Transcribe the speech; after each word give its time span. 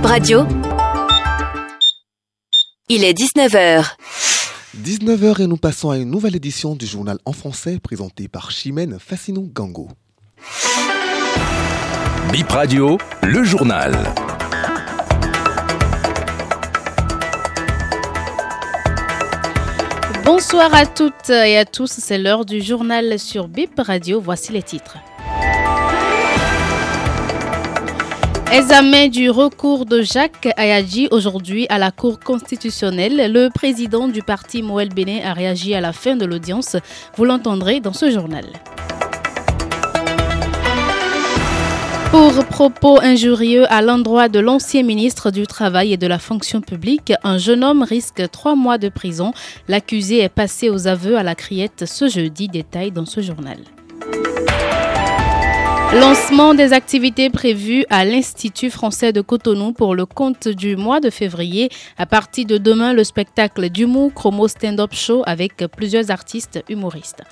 Bip 0.00 0.08
Radio. 0.08 0.46
Il 2.88 3.04
est 3.04 3.12
19h. 3.12 3.84
19h 4.82 5.42
et 5.42 5.46
nous 5.46 5.58
passons 5.58 5.90
à 5.90 5.98
une 5.98 6.10
nouvelle 6.10 6.34
édition 6.34 6.74
du 6.74 6.86
journal 6.86 7.18
en 7.26 7.34
français 7.34 7.78
présenté 7.78 8.26
par 8.26 8.50
Chimène 8.50 8.96
Fassinou 8.98 9.50
Gango. 9.52 9.88
Bip 12.32 12.48
Radio, 12.48 12.96
le 13.22 13.44
journal. 13.44 13.92
Bonsoir 20.24 20.72
à 20.72 20.86
toutes 20.86 21.28
et 21.28 21.58
à 21.58 21.66
tous, 21.66 21.90
c'est 21.90 22.16
l'heure 22.16 22.46
du 22.46 22.62
journal 22.62 23.18
sur 23.18 23.48
Bip 23.48 23.78
Radio. 23.78 24.18
Voici 24.18 24.52
les 24.52 24.62
titres. 24.62 24.96
Examen 28.52 29.06
du 29.06 29.30
recours 29.30 29.86
de 29.86 30.02
Jacques 30.02 30.48
Ayadji 30.56 31.06
aujourd'hui 31.12 31.66
à 31.68 31.78
la 31.78 31.92
Cour 31.92 32.18
constitutionnelle. 32.18 33.32
Le 33.32 33.48
président 33.48 34.08
du 34.08 34.22
parti 34.22 34.62
Moël 34.62 34.88
Bénin 34.88 35.20
a 35.24 35.34
réagi 35.34 35.72
à 35.72 35.80
la 35.80 35.92
fin 35.92 36.16
de 36.16 36.24
l'audience. 36.24 36.76
Vous 37.16 37.24
l'entendrez 37.24 37.78
dans 37.78 37.92
ce 37.92 38.10
journal. 38.10 38.44
Pour 42.10 42.44
propos 42.46 43.00
injurieux 43.00 43.72
à 43.72 43.82
l'endroit 43.82 44.28
de 44.28 44.40
l'ancien 44.40 44.82
ministre 44.82 45.30
du 45.30 45.46
Travail 45.46 45.92
et 45.92 45.96
de 45.96 46.08
la 46.08 46.18
fonction 46.18 46.60
publique, 46.60 47.12
un 47.22 47.38
jeune 47.38 47.62
homme 47.62 47.84
risque 47.84 48.28
trois 48.32 48.56
mois 48.56 48.78
de 48.78 48.88
prison. 48.88 49.32
L'accusé 49.68 50.18
est 50.22 50.28
passé 50.28 50.70
aux 50.70 50.88
aveux 50.88 51.16
à 51.16 51.22
la 51.22 51.36
criette 51.36 51.84
ce 51.86 52.08
jeudi. 52.08 52.48
Détail 52.48 52.90
dans 52.90 53.06
ce 53.06 53.20
journal. 53.20 53.58
Lancement 55.92 56.54
des 56.54 56.72
activités 56.72 57.30
prévues 57.30 57.84
à 57.90 58.04
l'Institut 58.04 58.70
français 58.70 59.12
de 59.12 59.22
Cotonou 59.22 59.72
pour 59.72 59.96
le 59.96 60.06
compte 60.06 60.46
du 60.46 60.76
mois 60.76 61.00
de 61.00 61.10
février. 61.10 61.68
À 61.98 62.06
partir 62.06 62.46
de 62.46 62.58
demain, 62.58 62.92
le 62.92 63.02
spectacle 63.02 63.68
d'humour 63.70 64.14
Chromo 64.14 64.46
Stand-Up 64.46 64.94
Show 64.94 65.24
avec 65.26 65.56
plusieurs 65.76 66.12
artistes 66.12 66.62
humoristes. 66.68 67.24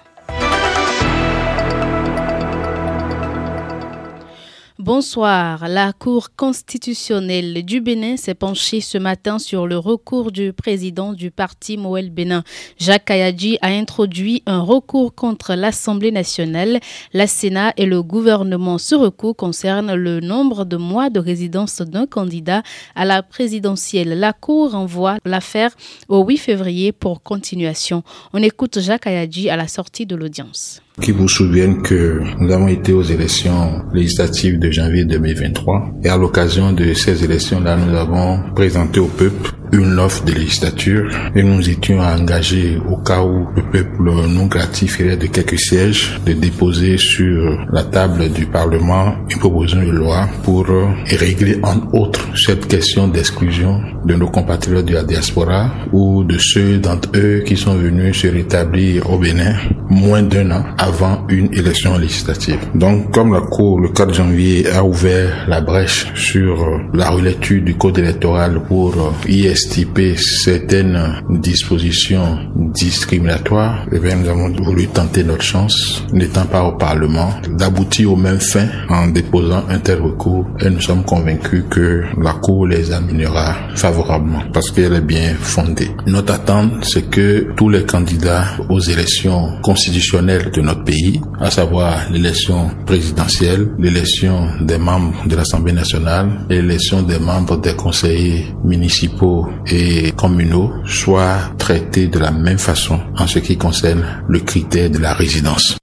Bonsoir. 4.89 5.69
La 5.69 5.93
Cour 5.93 6.35
constitutionnelle 6.35 7.63
du 7.63 7.83
Bénin 7.83 8.17
s'est 8.17 8.35
penchée 8.35 8.81
ce 8.81 8.97
matin 8.97 9.39
sur 9.39 9.67
le 9.67 9.77
recours 9.77 10.33
du 10.33 10.55
président 10.55 11.13
du 11.13 11.31
parti 11.31 11.77
Moël 11.77 12.09
Bénin. 12.09 12.43
Jacques 12.79 13.11
Ayadji 13.11 13.59
a 13.61 13.67
introduit 13.69 14.43
un 14.47 14.63
recours 14.63 15.15
contre 15.15 15.53
l'Assemblée 15.53 16.11
nationale, 16.11 16.81
la 17.13 17.27
Sénat 17.27 17.75
et 17.77 17.85
le 17.85 18.03
gouvernement. 18.03 18.79
Ce 18.79 18.95
recours 18.95 19.37
concerne 19.37 19.93
le 19.93 20.21
nombre 20.21 20.65
de 20.65 20.79
mois 20.79 21.11
de 21.11 21.21
résidence 21.21 21.83
d'un 21.83 22.07
candidat 22.07 22.63
à 22.95 23.05
la 23.05 23.23
présidentielle. 23.23 24.19
La 24.19 24.33
Cour 24.33 24.75
envoie 24.75 25.19
l'affaire 25.27 25.77
au 26.09 26.25
8 26.25 26.39
février 26.39 26.93
pour 26.93 27.23
continuation. 27.23 28.03
On 28.33 28.43
écoute 28.43 28.81
Jacques 28.81 29.07
Ayadji 29.07 29.51
à 29.51 29.57
la 29.57 29.69
sortie 29.69 30.07
de 30.07 30.17
l'audience 30.17 30.81
qui 31.01 31.13
vous 31.13 31.29
souviennent 31.29 31.83
que 31.83 32.21
nous 32.41 32.51
avons 32.53 32.69
été 32.69 32.93
aux 32.93 33.03
élections 33.03 33.83
législatives 33.93 34.59
de 34.59 34.71
janvier 34.71 35.05
2023 35.05 35.93
et 36.05 36.09
à 36.09 36.17
l'occasion 36.17 36.73
de 36.73 36.93
ces 36.95 37.25
élections-là, 37.25 37.77
nous 37.77 37.97
avons 37.97 38.41
présenté 38.55 39.01
au 39.01 39.07
peuple 39.07 39.53
une 39.73 39.99
offre 39.99 40.25
de 40.25 40.33
législature 40.33 41.11
et 41.35 41.43
nous 41.43 41.69
étions 41.69 42.01
engagés 42.01 42.79
au 42.89 42.97
cas 42.97 43.23
où 43.23 43.47
le 43.57 43.63
peuple 43.71 44.03
nous 44.03 44.47
gratifierait 44.47 45.17
de 45.17 45.27
quelques 45.27 45.59
sièges 45.59 46.19
de 46.25 46.33
déposer 46.33 46.97
sur 46.97 47.59
la 47.73 47.85
table 47.85 48.31
du 48.31 48.47
Parlement 48.47 49.15
une 49.31 49.39
proposition 49.39 49.83
de 49.83 49.91
loi 49.91 50.29
pour 50.43 50.67
régler 51.07 51.59
en 51.63 51.77
autres 51.93 52.29
cette 52.37 52.67
question 52.67 53.09
d'exclusion 53.09 53.81
de 54.05 54.15
nos 54.15 54.29
compatriotes 54.29 54.87
de 54.87 54.95
la 54.95 55.05
diaspora 55.05 55.71
ou 55.93 56.25
de 56.25 56.39
ceux 56.39 56.79
d'entre 56.79 57.11
eux 57.15 57.43
qui 57.45 57.57
sont 57.57 57.75
venus 57.75 58.23
se 58.23 58.29
rétablir 58.29 59.11
au 59.11 59.19
Bénin 59.19 59.55
moins 59.91 60.23
d'un 60.23 60.51
an 60.51 60.65
avant 60.79 61.25
une 61.29 61.53
élection 61.55 61.99
législative. 61.99 62.59
Donc 62.75 63.11
comme 63.13 63.33
la 63.33 63.41
Cour 63.41 63.81
le 63.81 63.89
4 63.89 64.15
janvier 64.15 64.69
a 64.71 64.85
ouvert 64.85 65.47
la 65.49 65.61
brèche 65.61 66.07
sur 66.15 66.65
la 66.93 67.11
relecture 67.11 67.63
du 67.63 67.77
code 67.77 67.99
électoral 67.99 68.61
pour 68.67 68.95
y 69.29 69.47
estiper 69.47 70.17
certaines 70.17 71.23
dispositions 71.31 72.39
discriminatoires, 72.57 73.87
eh 73.93 73.99
bien, 73.99 74.17
nous 74.17 74.29
avons 74.29 74.51
voulu 74.63 74.87
tenter 74.89 75.25
notre 75.25 75.43
chance, 75.43 76.05
n'étant 76.13 76.47
pas 76.47 76.65
au 76.65 76.73
Parlement, 76.73 77.31
d'aboutir 77.51 78.13
aux 78.13 78.17
mêmes 78.17 78.41
fins 78.41 78.69
en 78.89 79.09
déposant 79.09 79.65
un 79.69 79.79
tel 79.79 80.01
recours 80.01 80.47
et 80.61 80.71
nous 80.71 80.81
sommes 80.81 81.05
convaincus 81.05 81.65
que 81.71 82.05
la 82.21 82.33
Cour 82.33 82.67
les 82.67 82.79
examinera 82.79 83.55
favorablement 83.75 84.43
parce 84.53 84.71
qu'elle 84.71 84.95
est 84.95 85.01
bien 85.01 85.35
fondée. 85.39 85.91
Notre 86.07 86.35
attente, 86.35 86.85
c'est 86.85 87.11
que 87.11 87.53
tous 87.57 87.69
les 87.69 87.85
candidats 87.85 88.45
aux 88.69 88.81
élections 88.81 89.59
constitutionnelles 89.79 90.51
de 90.51 90.61
notre 90.61 90.83
pays, 90.83 91.21
à 91.39 91.53
savoir 91.53 92.11
l'élection 92.11 92.69
présidentielle, 92.85 93.69
l'élection 93.79 94.49
des 94.63 94.77
membres 94.77 95.25
de 95.29 95.37
l'Assemblée 95.37 95.73
nationale 95.73 96.29
l'élection 96.51 97.03
des 97.03 97.21
membres 97.21 97.61
des 97.61 97.77
conseillers 97.77 98.47
municipaux 98.65 99.47
et 99.71 100.11
communaux 100.17 100.73
soient 100.85 101.55
traités 101.59 102.09
de 102.09 102.19
la 102.19 102.33
même 102.33 102.59
façon 102.59 102.99
en 103.17 103.29
ce 103.29 103.39
qui 103.39 103.57
concerne 103.57 104.05
le 104.29 104.41
critère 104.41 104.91
de 104.91 104.99
la 104.99 105.13
résidence. 105.15 105.79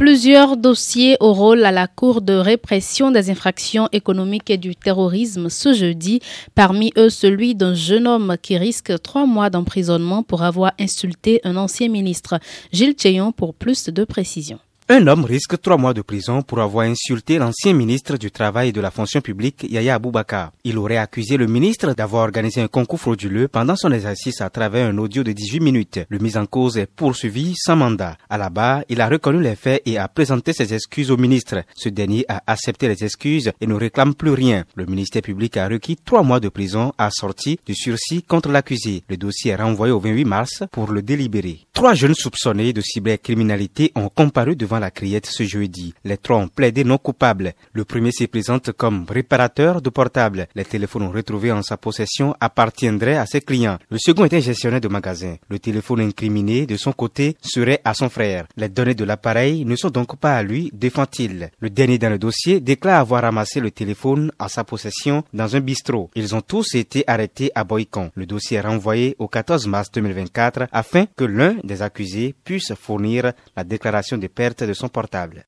Plusieurs 0.00 0.56
dossiers 0.56 1.18
au 1.20 1.34
rôle 1.34 1.62
à 1.62 1.70
la 1.70 1.86
Cour 1.86 2.22
de 2.22 2.32
répression 2.32 3.10
des 3.10 3.30
infractions 3.30 3.86
économiques 3.92 4.48
et 4.48 4.56
du 4.56 4.74
terrorisme 4.74 5.50
ce 5.50 5.74
jeudi, 5.74 6.20
parmi 6.54 6.90
eux 6.96 7.10
celui 7.10 7.54
d'un 7.54 7.74
jeune 7.74 8.06
homme 8.06 8.36
qui 8.40 8.56
risque 8.56 8.94
trois 9.02 9.26
mois 9.26 9.50
d'emprisonnement 9.50 10.22
pour 10.22 10.42
avoir 10.42 10.72
insulté 10.80 11.42
un 11.44 11.54
ancien 11.56 11.90
ministre. 11.90 12.40
Gilles 12.72 12.94
Théon 12.94 13.30
pour 13.30 13.52
plus 13.52 13.90
de 13.90 14.04
précisions. 14.04 14.58
Un 14.92 15.06
homme 15.06 15.24
risque 15.24 15.60
trois 15.60 15.76
mois 15.76 15.94
de 15.94 16.02
prison 16.02 16.42
pour 16.42 16.58
avoir 16.58 16.84
insulté 16.84 17.38
l'ancien 17.38 17.72
ministre 17.72 18.16
du 18.16 18.32
Travail 18.32 18.70
et 18.70 18.72
de 18.72 18.80
la 18.80 18.90
fonction 18.90 19.20
publique, 19.20 19.64
Yaya 19.70 19.94
Aboubaka. 19.94 20.50
Il 20.64 20.78
aurait 20.78 20.96
accusé 20.96 21.36
le 21.36 21.46
ministre 21.46 21.94
d'avoir 21.94 22.24
organisé 22.24 22.60
un 22.60 22.66
concours 22.66 22.98
frauduleux 22.98 23.46
pendant 23.46 23.76
son 23.76 23.92
exercice 23.92 24.40
à 24.40 24.50
travers 24.50 24.88
un 24.88 24.98
audio 24.98 25.22
de 25.22 25.30
18 25.30 25.60
minutes. 25.60 26.00
Le 26.08 26.18
mis 26.18 26.36
en 26.36 26.44
cause 26.44 26.76
est 26.76 26.86
poursuivi 26.86 27.54
sans 27.56 27.76
mandat. 27.76 28.16
À 28.28 28.36
la 28.36 28.50
barre, 28.50 28.82
il 28.88 29.00
a 29.00 29.08
reconnu 29.08 29.40
les 29.40 29.54
faits 29.54 29.80
et 29.86 29.96
a 29.96 30.08
présenté 30.08 30.52
ses 30.52 30.74
excuses 30.74 31.12
au 31.12 31.16
ministre. 31.16 31.62
Ce 31.76 31.88
dernier 31.88 32.24
a 32.28 32.42
accepté 32.48 32.88
les 32.88 33.04
excuses 33.04 33.52
et 33.60 33.68
ne 33.68 33.74
réclame 33.74 34.16
plus 34.16 34.32
rien. 34.32 34.64
Le 34.74 34.86
ministère 34.86 35.22
public 35.22 35.56
a 35.56 35.68
requis 35.68 35.98
trois 36.04 36.24
mois 36.24 36.40
de 36.40 36.48
prison 36.48 36.92
assorti 36.98 37.60
du 37.64 37.76
sursis 37.76 38.24
contre 38.24 38.48
l'accusé. 38.48 39.04
Le 39.08 39.16
dossier 39.16 39.52
est 39.52 39.56
renvoyé 39.62 39.92
au 39.92 40.00
28 40.00 40.24
mars 40.24 40.64
pour 40.72 40.90
le 40.90 41.00
délibérer. 41.00 41.60
Trois 41.72 41.94
jeunes 41.94 42.16
soupçonnés 42.16 42.72
de 42.72 42.80
cybercriminalité 42.80 43.92
ont 43.94 44.08
comparu 44.08 44.56
devant 44.56 44.79
la 44.80 44.90
criette 44.90 45.26
ce 45.26 45.44
jeudi. 45.44 45.94
Les 46.04 46.16
trois 46.16 46.38
ont 46.38 46.48
plaidé 46.48 46.82
non 46.84 46.98
coupables. 46.98 47.52
Le 47.72 47.84
premier 47.84 48.10
se 48.10 48.24
présente 48.24 48.72
comme 48.72 49.06
réparateur 49.08 49.80
de 49.80 49.90
portables. 49.90 50.48
Les 50.54 50.64
téléphones 50.64 51.08
retrouvés 51.08 51.52
en 51.52 51.62
sa 51.62 51.76
possession 51.76 52.34
appartiendraient 52.40 53.16
à 53.16 53.26
ses 53.26 53.40
clients. 53.40 53.78
Le 53.90 53.98
second 53.98 54.24
est 54.24 54.34
un 54.34 54.40
gestionnaire 54.40 54.80
de 54.80 54.88
magasin. 54.88 55.36
Le 55.48 55.58
téléphone 55.58 56.00
incriminé, 56.00 56.66
de 56.66 56.76
son 56.76 56.92
côté, 56.92 57.36
serait 57.42 57.80
à 57.84 57.94
son 57.94 58.08
frère. 58.08 58.46
Les 58.56 58.68
données 58.68 58.94
de 58.94 59.04
l'appareil 59.04 59.64
ne 59.64 59.76
sont 59.76 59.90
donc 59.90 60.16
pas 60.16 60.36
à 60.36 60.42
lui, 60.42 60.70
défend-il. 60.72 61.50
Le 61.60 61.70
dernier 61.70 61.98
dans 61.98 62.10
le 62.10 62.18
dossier 62.18 62.60
déclare 62.60 63.00
avoir 63.00 63.22
ramassé 63.22 63.60
le 63.60 63.70
téléphone 63.70 64.32
à 64.38 64.48
sa 64.48 64.64
possession 64.64 65.22
dans 65.32 65.54
un 65.54 65.60
bistrot. 65.60 66.10
Ils 66.14 66.34
ont 66.34 66.40
tous 66.40 66.74
été 66.74 67.04
arrêtés 67.06 67.50
à 67.54 67.64
Boycon. 67.64 68.10
Le 68.14 68.26
dossier 68.26 68.56
est 68.56 68.62
renvoyé 68.62 69.16
au 69.18 69.28
14 69.28 69.66
mars 69.66 69.90
2024 69.92 70.68
afin 70.72 71.06
que 71.06 71.24
l'un 71.24 71.56
des 71.64 71.82
accusés 71.82 72.34
puisse 72.44 72.72
fournir 72.74 73.32
la 73.56 73.64
déclaration 73.64 74.18
de 74.18 74.26
perte 74.26 74.59
de 74.66 74.72
son 74.72 74.88
portable. 74.88 75.46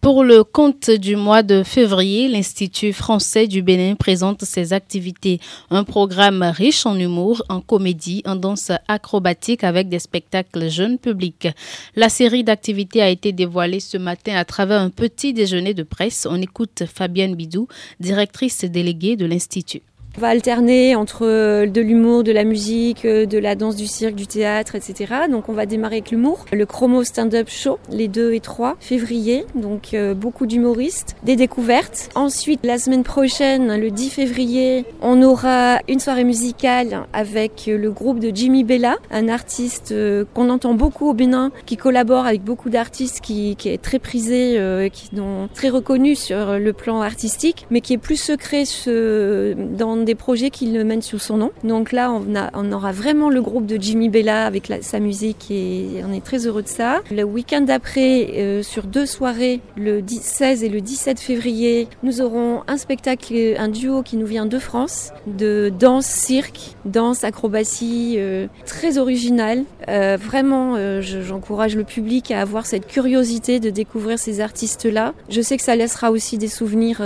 Pour 0.00 0.24
le 0.24 0.44
compte 0.44 0.90
du 0.90 1.14
mois 1.14 1.42
de 1.42 1.62
février, 1.62 2.26
l'Institut 2.26 2.94
français 2.94 3.46
du 3.46 3.60
Bénin 3.60 3.96
présente 3.96 4.42
ses 4.44 4.72
activités. 4.72 5.40
Un 5.68 5.84
programme 5.84 6.42
riche 6.42 6.86
en 6.86 6.98
humour, 6.98 7.44
en 7.50 7.60
comédie, 7.60 8.22
en 8.24 8.34
danse 8.34 8.72
acrobatique 8.88 9.62
avec 9.62 9.90
des 9.90 9.98
spectacles 9.98 10.70
jeunes 10.70 10.96
publics. 10.98 11.48
La 11.96 12.08
série 12.08 12.44
d'activités 12.44 13.02
a 13.02 13.10
été 13.10 13.32
dévoilée 13.32 13.80
ce 13.80 13.98
matin 13.98 14.36
à 14.36 14.46
travers 14.46 14.80
un 14.80 14.88
petit 14.88 15.34
déjeuner 15.34 15.74
de 15.74 15.82
presse. 15.82 16.26
On 16.28 16.40
écoute 16.40 16.84
Fabienne 16.86 17.34
Bidou, 17.34 17.68
directrice 18.00 18.64
déléguée 18.64 19.16
de 19.16 19.26
l'Institut. 19.26 19.82
On 20.18 20.20
va 20.22 20.28
alterner 20.28 20.96
entre 20.96 21.24
euh, 21.24 21.66
de 21.66 21.80
l'humour, 21.80 22.24
de 22.24 22.32
la 22.32 22.42
musique, 22.42 23.04
euh, 23.04 23.26
de 23.26 23.38
la 23.38 23.54
danse, 23.54 23.76
du 23.76 23.86
cirque, 23.86 24.16
du 24.16 24.26
théâtre, 24.26 24.74
etc. 24.74 25.14
Donc 25.30 25.48
on 25.48 25.52
va 25.52 25.66
démarrer 25.66 25.96
avec 25.96 26.10
l'humour. 26.10 26.46
Le 26.52 26.66
Chromo 26.66 27.04
Stand-Up 27.04 27.48
Show, 27.48 27.78
les 27.90 28.08
2 28.08 28.32
et 28.32 28.40
3 28.40 28.76
février. 28.80 29.44
Donc 29.54 29.94
euh, 29.94 30.14
beaucoup 30.14 30.46
d'humoristes, 30.46 31.14
des 31.22 31.36
découvertes. 31.36 32.10
Ensuite, 32.16 32.60
la 32.64 32.78
semaine 32.78 33.04
prochaine, 33.04 33.80
le 33.80 33.92
10 33.92 34.10
février, 34.10 34.84
on 35.00 35.22
aura 35.22 35.78
une 35.88 36.00
soirée 36.00 36.24
musicale 36.24 37.06
avec 37.12 37.66
le 37.68 37.90
groupe 37.92 38.18
de 38.18 38.34
Jimmy 38.34 38.64
Bella, 38.64 38.96
un 39.12 39.28
artiste 39.28 39.94
qu'on 40.34 40.50
entend 40.50 40.74
beaucoup 40.74 41.08
au 41.08 41.14
Bénin, 41.14 41.52
qui 41.66 41.76
collabore 41.76 42.26
avec 42.26 42.42
beaucoup 42.42 42.68
d'artistes, 42.68 43.20
qui, 43.20 43.56
est 43.64 43.82
très 43.82 44.00
prisé, 44.00 44.90
qui 44.92 45.06
sont 45.14 45.48
très 45.54 45.68
reconnus 45.68 46.18
sur 46.18 46.58
le 46.58 46.72
plan 46.72 47.00
artistique, 47.00 47.66
mais 47.70 47.80
qui 47.80 47.92
est 47.92 47.98
plus 47.98 48.20
secret 48.20 48.64
dans 48.86 49.99
des 50.04 50.14
projets 50.14 50.50
qu'il 50.50 50.72
mène 50.84 51.02
sous 51.02 51.18
son 51.18 51.36
nom. 51.36 51.50
Donc 51.64 51.92
là, 51.92 52.12
on, 52.12 52.72
aura 52.72 52.92
vraiment 52.92 53.30
le 53.30 53.42
groupe 53.42 53.66
de 53.66 53.76
Jimmy 53.80 54.08
Bella 54.08 54.46
avec 54.46 54.72
sa 54.82 55.00
musique 55.00 55.50
et 55.50 56.02
on 56.08 56.12
est 56.12 56.24
très 56.24 56.46
heureux 56.46 56.62
de 56.62 56.68
ça. 56.68 57.00
Le 57.10 57.24
week-end 57.24 57.62
d'après, 57.62 58.30
euh, 58.34 58.62
sur 58.62 58.84
deux 58.84 59.06
soirées, 59.06 59.60
le 59.76 60.02
16 60.08 60.62
et 60.64 60.68
le 60.68 60.80
17 60.80 61.18
février, 61.20 61.88
nous 62.02 62.20
aurons 62.20 62.62
un 62.68 62.76
spectacle, 62.76 63.34
un 63.58 63.68
duo 63.68 64.02
qui 64.02 64.16
nous 64.16 64.26
vient 64.26 64.46
de 64.46 64.58
France, 64.58 65.12
de 65.26 65.72
danse, 65.76 66.06
cirque, 66.06 66.76
danse, 66.84 67.24
acrobatie, 67.24 68.14
euh, 68.18 68.46
très 68.66 68.98
original. 68.98 69.64
Euh, 69.88 70.16
vraiment, 70.20 70.76
j'encourage 71.00 71.76
le 71.76 71.84
public 71.84 72.30
à 72.30 72.40
avoir 72.40 72.66
cette 72.66 72.86
curiosité 72.86 73.60
de 73.60 73.70
découvrir 73.70 74.18
ces 74.18 74.40
artistes-là. 74.40 75.14
Je 75.28 75.40
sais 75.40 75.56
que 75.56 75.62
ça 75.62 75.76
laissera 75.76 76.10
aussi 76.10 76.38
des 76.38 76.48
souvenirs 76.48 77.02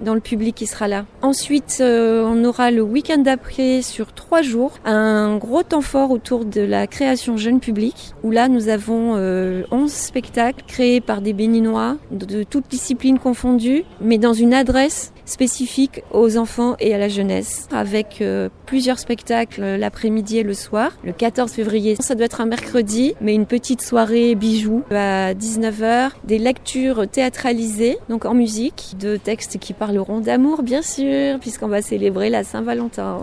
dans 0.00 0.14
le 0.14 0.20
public 0.20 0.54
qui 0.54 0.66
sera 0.66 0.88
là. 0.88 1.04
Ensuite, 1.22 1.82
on 2.32 2.44
aura 2.44 2.70
le 2.70 2.80
week-end 2.80 3.18
d'après 3.18 3.82
sur 3.82 4.14
trois 4.14 4.40
jours 4.40 4.72
un 4.86 5.36
gros 5.36 5.62
temps 5.62 5.82
fort 5.82 6.10
autour 6.10 6.46
de 6.46 6.62
la 6.62 6.86
création 6.86 7.36
jeune 7.36 7.60
public 7.60 8.14
où 8.22 8.30
là 8.30 8.48
nous 8.48 8.68
avons 8.68 9.12
11 9.12 9.18
euh, 9.18 9.86
spectacles 9.88 10.64
créés 10.66 11.02
par 11.02 11.20
des 11.20 11.34
béninois 11.34 11.96
de 12.10 12.42
toutes 12.42 12.68
disciplines 12.70 13.18
confondues 13.18 13.84
mais 14.00 14.16
dans 14.16 14.32
une 14.32 14.54
adresse 14.54 15.12
spécifique 15.24 16.02
aux 16.10 16.36
enfants 16.36 16.76
et 16.80 16.94
à 16.94 16.98
la 16.98 17.08
jeunesse 17.08 17.68
avec 17.72 18.18
euh, 18.20 18.48
plusieurs 18.66 18.98
spectacles 18.98 19.76
l'après-midi 19.76 20.38
et 20.38 20.42
le 20.42 20.54
soir. 20.54 20.92
Le 21.04 21.12
14 21.12 21.50
février, 21.52 21.96
ça 22.00 22.14
doit 22.14 22.26
être 22.26 22.40
un 22.40 22.46
mercredi, 22.46 23.14
mais 23.20 23.34
une 23.34 23.46
petite 23.46 23.82
soirée 23.82 24.34
bijoux 24.34 24.82
à 24.90 25.34
19h, 25.34 26.10
des 26.24 26.38
lectures 26.38 27.08
théâtralisées, 27.08 27.98
donc 28.08 28.24
en 28.24 28.34
musique, 28.34 28.94
de 28.98 29.16
textes 29.16 29.58
qui 29.58 29.72
parleront 29.72 30.20
d'amour 30.20 30.62
bien 30.62 30.82
sûr, 30.82 31.38
puisqu'on 31.40 31.68
va 31.68 31.82
célébrer 31.82 32.30
la 32.30 32.44
Saint-Valentin. 32.44 33.22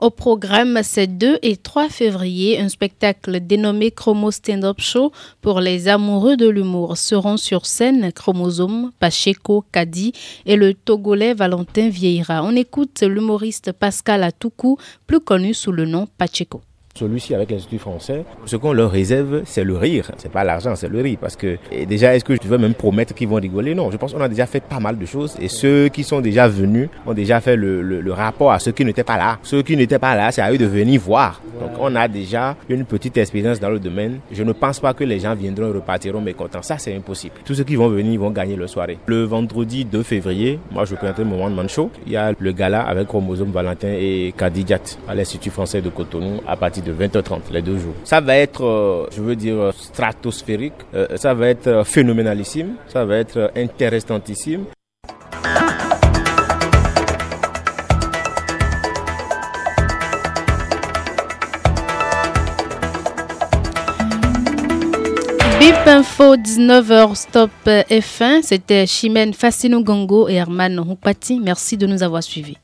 Au 0.00 0.08
programme, 0.10 0.80
c'est 0.82 1.06
2 1.06 1.38
et 1.42 1.56
3 1.56 1.88
février, 1.90 2.58
un 2.58 2.70
spectacle 2.70 3.40
dénommé 3.40 3.90
Chromo 3.90 4.30
Stand-Up 4.30 4.80
Show 4.80 5.12
pour 5.42 5.60
les 5.60 5.88
amoureux 5.88 6.36
de 6.36 6.48
l'humour. 6.48 6.96
Seront 6.96 7.36
sur 7.36 7.66
scène 7.66 8.10
Chromosome, 8.12 8.92
Pacheco, 8.98 9.64
Kadi 9.72 10.12
et 10.46 10.56
le 10.56 10.72
Togolais 10.72 11.34
Valentin 11.34 11.90
Vieira. 11.90 12.42
On 12.42 12.56
écoute 12.56 13.02
l'humoriste 13.02 13.72
Pascal 13.72 14.22
Atoukou, 14.22 14.78
plus 15.06 15.20
connu 15.20 15.52
sous 15.52 15.72
le 15.72 15.84
nom 15.84 16.08
Pacheco. 16.16 16.62
Celui-ci 16.96 17.34
avec 17.34 17.50
l'Institut 17.52 17.78
français, 17.78 18.24
ce 18.46 18.56
qu'on 18.56 18.72
leur 18.72 18.90
réserve, 18.90 19.42
c'est 19.44 19.62
le 19.62 19.76
rire. 19.76 20.10
C'est 20.18 20.30
pas 20.30 20.42
l'argent, 20.42 20.74
c'est 20.74 20.88
le 20.88 21.00
rire. 21.00 21.18
Parce 21.20 21.36
que 21.36 21.56
déjà, 21.88 22.14
est-ce 22.16 22.24
que 22.24 22.34
je 22.34 22.46
veux 22.48 22.58
même 22.58 22.74
promettre 22.74 23.14
qu'ils 23.14 23.28
vont 23.28 23.36
rigoler? 23.36 23.74
Non, 23.76 23.90
je 23.92 23.96
pense 23.96 24.12
qu'on 24.12 24.20
a 24.20 24.28
déjà 24.28 24.44
fait 24.46 24.60
pas 24.60 24.80
mal 24.80 24.98
de 24.98 25.06
choses. 25.06 25.36
Et 25.40 25.48
ceux 25.48 25.88
qui 25.88 26.02
sont 26.02 26.20
déjà 26.20 26.48
venus 26.48 26.88
ont 27.06 27.14
déjà 27.14 27.40
fait 27.40 27.54
le, 27.54 27.80
le, 27.80 28.00
le 28.00 28.12
rapport 28.12 28.50
à 28.50 28.58
ceux 28.58 28.72
qui 28.72 28.84
n'étaient 28.84 29.04
pas 29.04 29.16
là. 29.16 29.38
Ceux 29.44 29.62
qui 29.62 29.76
n'étaient 29.76 30.00
pas 30.00 30.16
là, 30.16 30.32
c'est 30.32 30.42
à 30.42 30.52
eux 30.52 30.58
de 30.58 30.66
venir 30.66 31.00
voir. 31.00 31.40
Donc 31.60 31.70
on 31.78 31.94
a 31.94 32.08
déjà 32.08 32.56
une 32.68 32.84
petite 32.84 33.16
expérience 33.18 33.60
dans 33.60 33.70
le 33.70 33.78
domaine. 33.78 34.18
Je 34.32 34.42
ne 34.42 34.52
pense 34.52 34.80
pas 34.80 34.92
que 34.92 35.04
les 35.04 35.20
gens 35.20 35.34
viendront 35.34 35.68
et 35.68 35.72
repartiront 35.72 36.20
mécontents. 36.20 36.62
Ça, 36.62 36.76
c'est 36.76 36.94
impossible. 36.94 37.34
Tous 37.44 37.54
ceux 37.54 37.64
qui 37.64 37.76
vont 37.76 37.88
venir 37.88 38.18
vont 38.20 38.30
gagner 38.30 38.56
leur 38.56 38.68
soirée. 38.68 38.98
Le 39.06 39.22
vendredi 39.22 39.84
2 39.84 40.02
février, 40.02 40.58
moi 40.72 40.84
je 40.86 40.96
présenterai 40.96 41.24
mon 41.24 41.44
one 41.46 41.54
man 41.54 41.68
show. 41.68 41.90
Il 42.06 42.12
y 42.12 42.16
a 42.16 42.32
le 42.36 42.52
gala 42.52 42.82
avec 42.82 43.06
Chromosome 43.06 43.52
Valentin 43.52 43.92
et 43.92 44.34
Kadijat 44.36 44.80
à 45.08 45.14
l'Institut 45.14 45.50
français 45.50 45.80
de 45.80 45.88
Cotonou 45.88 46.40
à 46.48 46.56
partir 46.56 46.79
de 46.80 46.92
20h30 46.92 47.52
les 47.52 47.62
deux 47.62 47.78
jours. 47.78 47.94
Ça 48.04 48.20
va 48.20 48.36
être, 48.36 48.64
euh, 48.64 49.06
je 49.14 49.22
veux 49.22 49.36
dire, 49.36 49.72
stratosphérique, 49.74 50.74
euh, 50.94 51.16
ça 51.16 51.34
va 51.34 51.48
être 51.48 51.66
euh, 51.66 51.84
phénoménalissime, 51.84 52.74
ça 52.88 53.04
va 53.04 53.16
être 53.16 53.50
intéressantissime. 53.56 54.64
Bip 65.58 65.86
Info 65.86 66.36
19h 66.36 67.14
Stop 67.14 67.50
F1, 67.66 68.42
c'était 68.42 68.86
Chimène 68.86 69.34
Fassino 69.34 69.82
Gongo 69.82 70.28
et 70.28 70.34
Herman 70.34 70.78
Houpati. 70.78 71.38
Merci 71.38 71.76
de 71.76 71.86
nous 71.86 72.02
avoir 72.02 72.22
suivis. 72.22 72.56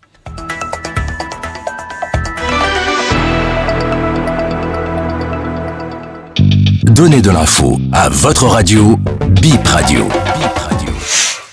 Donnez 6.86 7.20
de 7.20 7.30
l'info 7.30 7.78
à 7.90 8.08
votre 8.08 8.46
radio, 8.46 8.96
Bip 9.28 9.66
Radio. 9.66 10.06